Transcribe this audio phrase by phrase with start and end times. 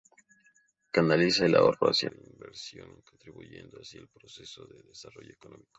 [0.89, 5.69] Canaliza el ahorro hacia la inversión, contribuyendo así al proceso de desarrollo económico.